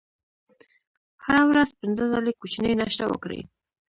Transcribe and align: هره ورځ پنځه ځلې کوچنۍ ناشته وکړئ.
هره 1.23 1.43
ورځ 1.49 1.69
پنځه 1.81 2.03
ځلې 2.13 2.31
کوچنۍ 2.39 2.73
ناشته 2.81 3.03
وکړئ. 3.07 3.41